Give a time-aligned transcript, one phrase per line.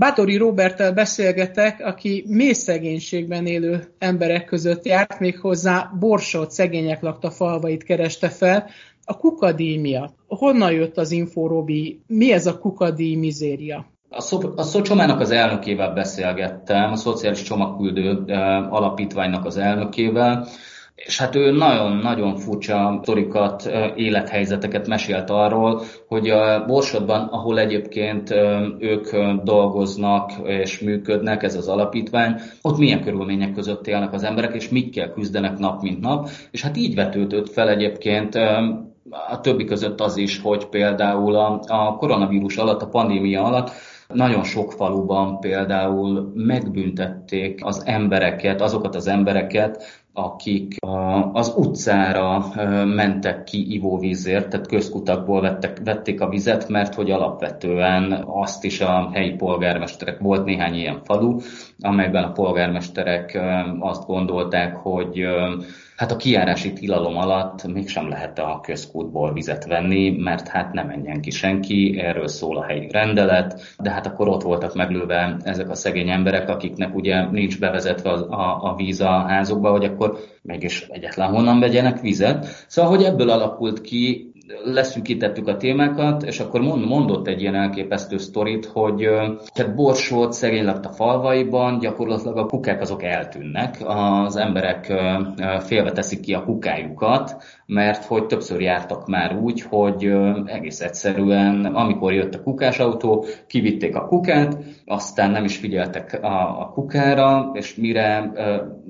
[0.00, 7.82] Bátori Roberttel beszélgetek, aki mély szegénységben élő emberek között járt, méghozzá borsot szegények lakta falvait
[7.82, 8.66] kereste fel,
[9.04, 10.16] a kukadíj miatt.
[10.26, 12.00] Honnan jött az info, Robi?
[12.06, 13.86] Mi ez a kukadíj mizéria?
[14.08, 18.24] A, szó, a Szocsomának az elnökével beszélgettem, a Szociális Csomagküldő
[18.70, 20.46] Alapítványnak az elnökével,
[21.06, 28.30] és hát ő nagyon-nagyon furcsa sztorikat, élethelyzeteket mesélt arról, hogy a Borsodban, ahol egyébként
[28.78, 34.68] ők dolgoznak és működnek, ez az alapítvány, ott milyen körülmények között élnek az emberek, és
[34.68, 36.28] mikkel küzdenek nap mint nap.
[36.50, 38.34] És hát így vetődött fel egyébként
[39.28, 43.70] a többi között az is, hogy például a, a koronavírus alatt, a pandémia alatt
[44.14, 49.84] nagyon sok faluban például megbüntették az embereket, azokat az embereket,
[50.18, 50.76] akik
[51.32, 52.44] az utcára
[52.84, 59.10] mentek ki ivóvízért, tehát közkutakból vettek, vették a vizet, mert hogy alapvetően azt is a
[59.12, 61.36] helyi polgármesterek, volt néhány ilyen falu,
[61.80, 63.40] amelyben a polgármesterek
[63.80, 65.26] azt gondolták, hogy
[65.98, 71.20] hát a kiárási tilalom alatt mégsem lehet a közkútból vizet venni, mert hát nem menjen
[71.20, 75.74] ki senki, erről szól a helyi rendelet, de hát akkor ott voltak meglőve ezek a
[75.74, 80.86] szegény emberek, akiknek ugye nincs bevezetve a, a, a víz a házukba, hogy akkor mégis
[80.88, 82.46] egyetlen honnan vegyenek vizet.
[82.66, 84.27] Szóval, hogy ebből alakult ki
[84.64, 89.08] leszűkítettük a témákat, és akkor mondott egy ilyen elképesztő sztorit, hogy
[89.52, 94.92] tehát borsót szegény lakta falvaiban, gyakorlatilag a kukák azok eltűnnek, az emberek
[95.60, 100.12] félve teszik ki a kukájukat, mert hogy többször jártak már úgy, hogy
[100.44, 106.70] egész egyszerűen, amikor jött a kukásautó, kivitték a kukát, aztán nem is figyeltek a, a
[106.74, 108.32] kukára, és mire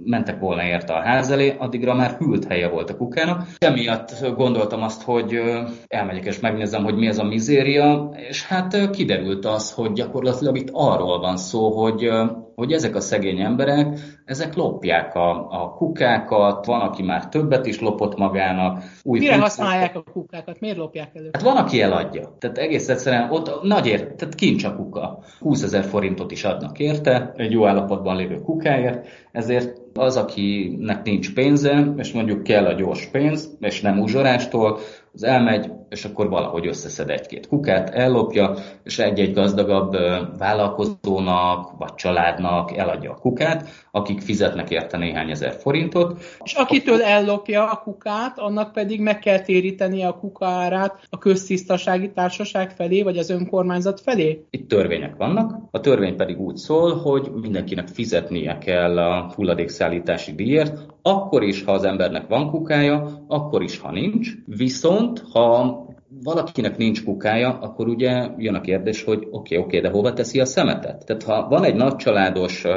[0.08, 3.46] mentek volna érte a ház elé, addigra már hűlt helye volt a kukának.
[3.58, 5.40] Emiatt gondoltam azt, hogy
[5.86, 10.70] elmegyek és megnézem, hogy mi ez a mizéria, és hát kiderült az, hogy gyakorlatilag itt
[10.72, 12.10] arról van szó, hogy
[12.58, 17.80] hogy ezek a szegény emberek, ezek lopják a, a kukákat, van, aki már többet is
[17.80, 18.82] lopott magának.
[19.02, 20.60] Új Mire használják a kukákat?
[20.60, 21.30] Miért lopják elő?
[21.32, 22.36] Hát van, aki eladja.
[22.38, 25.18] Tehát egész egyszerűen ott nagy ér, tehát kincs a kuka.
[25.40, 31.34] 20 ezer forintot is adnak érte, egy jó állapotban lévő kukáért, ezért az, akinek nincs
[31.34, 34.78] pénze, és mondjuk kell a gyors pénz, és nem uzsorástól,
[35.12, 38.54] az elmegy, és akkor valahogy összeszed egy-két kukát, ellopja,
[38.84, 39.96] és egy-egy gazdagabb
[40.38, 46.22] vállalkozónak vagy családnak eladja a kukát, akik fizetnek érte néhány ezer forintot.
[46.44, 52.70] És akitől ellopja a kukát, annak pedig meg kell téríteni a kukárát a köztisztasági társaság
[52.70, 54.44] felé, vagy az önkormányzat felé?
[54.50, 60.86] Itt törvények vannak, a törvény pedig úgy szól, hogy mindenkinek fizetnie kell a hulladékszállítási díjért,
[61.08, 64.30] akkor is, ha az embernek van kukája, akkor is, ha nincs.
[64.46, 65.76] Viszont, ha
[66.22, 70.12] valakinek nincs kukája, akkor ugye jön a kérdés, hogy oké, okay, oké, okay, de hova
[70.12, 71.04] teszi a szemetet?
[71.06, 72.72] Tehát ha van egy nagy családos uh,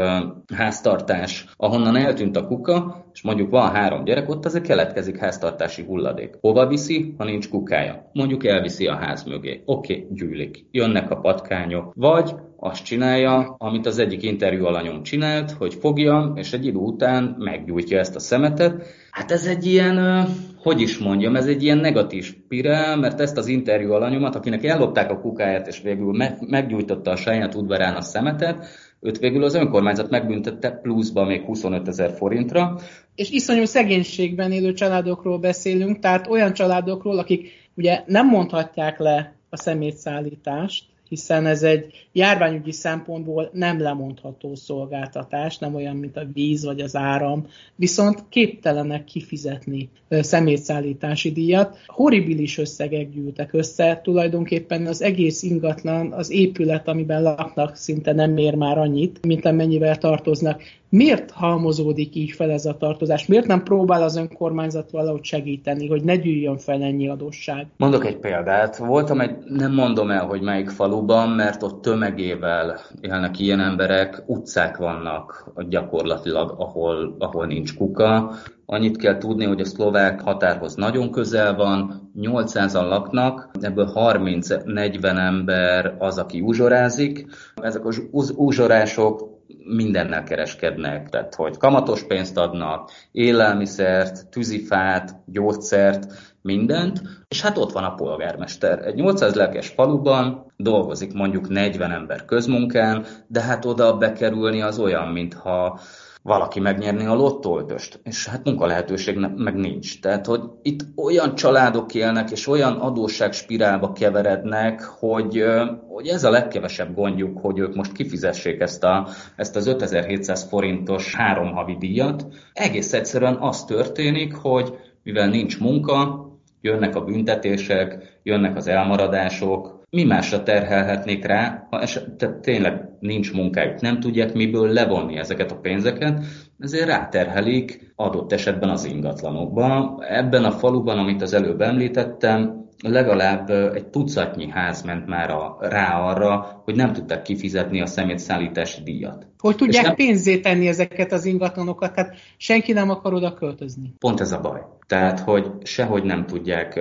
[0.56, 6.38] háztartás, ahonnan eltűnt a kuka, és mondjuk van három gyerek, ott azért keletkezik háztartási hulladék.
[6.42, 8.10] Hova viszi, ha nincs kukája?
[8.14, 9.62] Mondjuk elviszi a ház mögé.
[9.66, 10.66] Oké, okay, gyűlik.
[10.72, 11.94] Jönnek a patkányok.
[11.96, 17.36] Vagy azt csinálja, amit az egyik interjú alanyom csinált, hogy fogja, és egy idő után
[17.40, 18.84] meggyújtja ezt a szemetet.
[19.12, 20.28] Hát ez egy ilyen,
[20.62, 25.12] hogy is mondjam, ez egy ilyen negatív spirál, mert ezt az interjú alanyomat, akinek ellopták
[25.12, 28.66] a kukáját, és végül meggyújtotta a saját udvarán a szemetet,
[29.00, 32.80] őt végül az önkormányzat megbüntette pluszba még 25 ezer forintra.
[33.16, 39.58] És iszonyú szegénységben élő családokról beszélünk, tehát olyan családokról, akik ugye nem mondhatják le a
[39.58, 46.80] szemétszállítást, hiszen ez egy járványügyi szempontból nem lemondható szolgáltatás, nem olyan, mint a víz vagy
[46.80, 51.78] az áram, viszont képtelenek kifizetni szemétszállítási díjat.
[51.88, 58.56] Horribilis összegek gyűltek össze, tulajdonképpen az egész ingatlan, az épület, amiben laknak, szinte nem ér
[58.56, 60.62] már annyit, mint amennyivel tartoznak.
[60.92, 63.26] Miért halmozódik így fel ez a tartozás?
[63.26, 67.68] Miért nem próbál az önkormányzat valahogy segíteni, hogy ne gyűjjön fel ennyi adósság?
[67.78, 68.78] Mondok egy példát.
[68.78, 74.78] Voltam egy, nem mondom el, hogy melyik faluban, mert ott tömegével élnek ilyen emberek, utcák
[74.78, 78.32] vannak gyakorlatilag, ahol, ahol nincs kuka.
[78.66, 85.96] Annyit kell tudni, hogy a szlovák határhoz nagyon közel van, 800-an laknak, ebből 30-40 ember
[86.00, 87.28] az, aki uzsorázik.
[87.56, 89.31] Ezek az uzsorások
[89.64, 97.84] mindennel kereskednek, tehát hogy kamatos pénzt adnak, élelmiszert, tűzifát, gyógyszert, mindent, és hát ott van
[97.84, 98.88] a polgármester.
[98.88, 105.08] Egy 800 lelkes faluban dolgozik mondjuk 40 ember közmunkán, de hát oda bekerülni az olyan,
[105.08, 105.80] mintha
[106.24, 110.00] valaki megnyerni a lottóötöst, és hát munkalehetőség meg nincs.
[110.00, 115.44] Tehát, hogy itt olyan családok élnek, és olyan adósságspirálba keverednek, hogy,
[115.88, 121.16] hogy ez a legkevesebb gondjuk, hogy ők most kifizessék ezt, a, ezt az 5700 forintos
[121.16, 122.28] három havi díjat.
[122.54, 126.30] Egész egyszerűen az történik, hogy mivel nincs munka,
[126.62, 133.82] jönnek a büntetések, jönnek az elmaradások, mi másra terhelhetnék rá, ha eset, tényleg nincs munkájuk,
[133.82, 136.24] nem tudják miből levonni ezeket a pénzeket,
[136.60, 139.98] ezért ráterhelik adott esetben az ingatlanokba.
[140.08, 146.00] Ebben a faluban, amit az előbb említettem, legalább egy tucatnyi ház ment már a, rá
[146.00, 149.28] arra, hogy nem tudták kifizetni a szemétszállítási díjat.
[149.38, 149.96] Hogy tudják nem...
[149.96, 153.94] pénzé tenni ezeket az ingatlanokat, tehát senki nem akar oda költözni.
[154.00, 154.62] Pont ez a baj.
[154.88, 156.80] Tehát, hogy sehogy nem tudják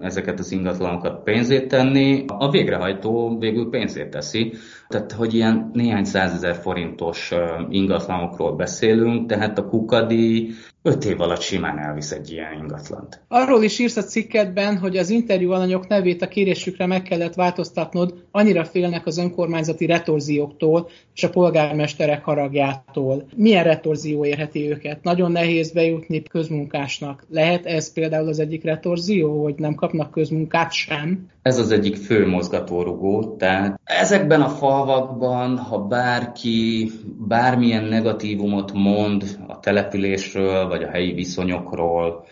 [0.00, 4.52] ezeket az ingatlanokat pénzét tenni, a végrehajtó végül pénzét teszi.
[4.88, 7.32] Tehát, hogy ilyen néhány százezer forintos
[7.70, 10.50] ingatlanokról beszélünk, tehát a kukadi
[10.82, 13.24] öt év alatt simán elvisz egy ilyen ingatlant.
[13.28, 18.14] Arról is írsz a cikkedben, hogy az interjú alanyok nevét a kérésükre meg kellett változtatnod,
[18.30, 23.26] annyira félnek az önkormányzati retorzióktól és a polgármesterek haragjától.
[23.36, 25.02] Milyen retorzió érheti őket?
[25.02, 27.24] Nagyon nehéz bejutni közmunkásnak.
[27.28, 31.28] Lehet ez például az egyik retorzió, hogy nem kapnak közmunkát sem?
[31.42, 36.90] Ez az egyik fő mozgatórugó, tehát ezekben a falvakban, ha bárki
[37.28, 42.24] bármilyen negatívumot mond a településről, vagy a helyi viszonyokról,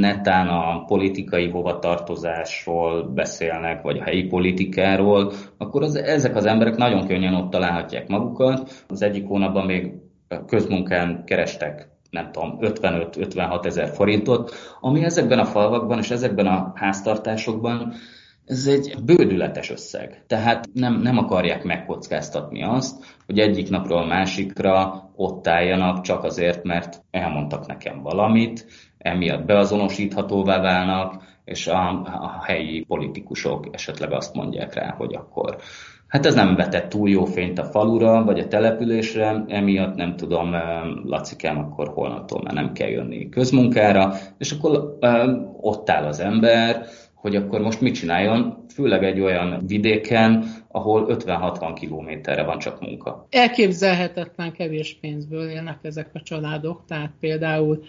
[0.00, 7.06] netán a politikai hovatartozásról beszélnek, vagy a helyi politikáról, akkor az, ezek az emberek nagyon
[7.06, 8.84] könnyen ott találhatják magukat.
[8.88, 9.92] Az egyik hónapban még
[10.46, 17.92] közmunkán kerestek nem tudom, 55-56 ezer forintot, ami ezekben a falvakban és ezekben a háztartásokban
[18.52, 20.22] ez egy bődületes összeg.
[20.26, 26.64] Tehát nem, nem akarják megkockáztatni azt, hogy egyik napról a másikra ott álljanak csak azért,
[26.64, 28.66] mert elmondtak nekem valamit,
[28.98, 35.56] emiatt beazonosíthatóvá válnak, és a, a helyi politikusok esetleg azt mondják rá, hogy akkor
[36.12, 40.54] Hát ez nem vetett túl jó fényt a falura, vagy a településre, emiatt nem tudom,
[41.04, 44.98] Lacikám, akkor holnaptól már nem kell jönni közmunkára, és akkor
[45.60, 46.86] ott áll az ember,
[47.22, 53.26] hogy akkor most mit csináljon, főleg egy olyan vidéken, ahol 50-60 kilométerre van csak munka.
[53.30, 57.82] Elképzelhetetlen kevés pénzből élnek ezek a családok, tehát például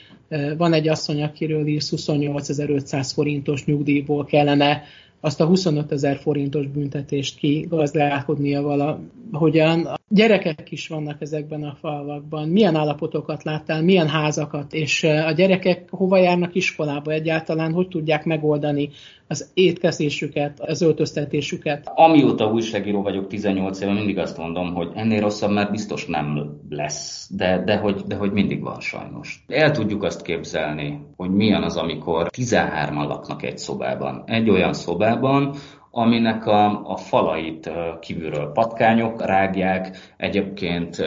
[0.57, 4.83] van egy asszony, akiről írsz 28.500 forintos nyugdíjból kellene
[5.19, 9.87] azt a 25 ezer forintos büntetést kigazdálkodnia valahogyan.
[10.13, 12.49] Gyerekek is vannak ezekben a falvakban.
[12.49, 18.89] Milyen állapotokat láttál, milyen házakat, és a gyerekek hova járnak iskolába egyáltalán, hogy tudják megoldani
[19.27, 21.91] az étkezésüket, az öltöztetésüket.
[21.95, 27.29] Amióta újságíró vagyok 18 éve, mindig azt mondom, hogy ennél rosszabb már biztos nem lesz,
[27.35, 29.43] de, de, hogy, de hogy mindig van sajnos.
[29.47, 34.23] El tudjuk azt képzelni, hogy milyen az, amikor 13-an laknak egy szobában.
[34.25, 35.55] Egy olyan szobában,
[35.95, 41.03] aminek a, a falait kívülről patkányok rágják, egyébként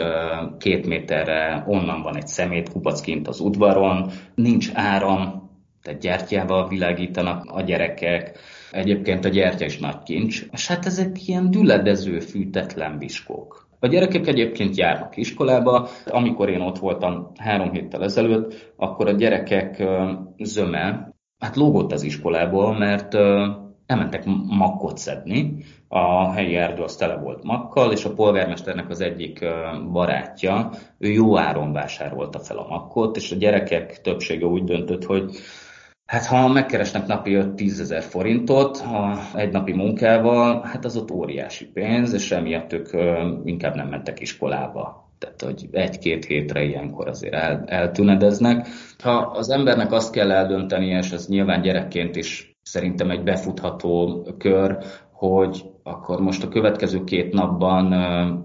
[0.57, 5.49] két méterre onnan van egy szemétkupac kint az udvaron, nincs áram,
[5.83, 8.39] tehát gyertyával világítanak a gyerekek,
[8.71, 13.67] egyébként a gyertya is nagy kincs, és hát ezek ilyen düledező, fűtetlen biskók.
[13.79, 15.87] A gyerekek egyébként járnak iskolába.
[16.05, 19.83] Amikor én ott voltam három héttel ezelőtt, akkor a gyerekek
[20.37, 23.15] zöme, hát lógott az iskolából, mert
[23.87, 29.45] elmentek makkot szedni, a helyi erdő az tele volt makkal, és a polgármesternek az egyik
[29.91, 35.37] barátja, ő jó áron vásárolta fel a makkot, és a gyerekek többsége úgy döntött, hogy
[36.07, 41.65] Hát ha megkeresnek napi 5-10 ezer forintot ha egy napi munkával, hát az ott óriási
[41.65, 42.89] pénz, és emiatt ők
[43.45, 45.11] inkább nem mentek iskolába.
[45.17, 48.67] Tehát, hogy egy-két hétre ilyenkor azért el, eltünedeznek.
[49.03, 54.77] Ha az embernek azt kell eldöntenie, és ez nyilván gyerekként is szerintem egy befutható kör,
[55.11, 57.93] hogy akkor most a következő két napban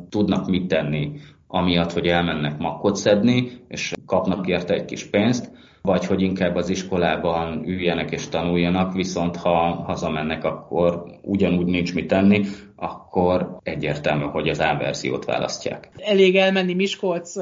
[0.09, 1.13] tudnak mit tenni,
[1.47, 5.53] amiatt, hogy elmennek makkot szedni, és kapnak érte egy kis pénzt,
[5.83, 12.07] vagy hogy inkább az iskolában üljenek és tanuljanak, viszont ha hazamennek, akkor ugyanúgy nincs mit
[12.07, 12.45] tenni,
[12.83, 15.91] akkor egyértelmű, hogy az A verziót választják.
[15.97, 17.33] Elég elmenni Miskolc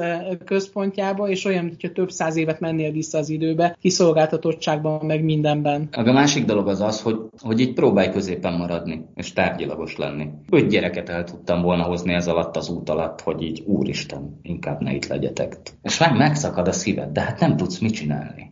[0.45, 5.87] központjába, és olyan, hogyha több száz évet mennél vissza az időbe, kiszolgáltatottságban, meg mindenben.
[5.91, 10.27] A másik dolog az az, hogy, hogy így próbálj középen maradni, és tárgyilagos lenni.
[10.49, 14.81] Öt gyereket el tudtam volna hozni ez alatt az út alatt, hogy így úristen, inkább
[14.81, 15.57] ne itt legyetek.
[15.83, 18.51] És meg megszakad a szíved, de hát nem tudsz mit csinálni.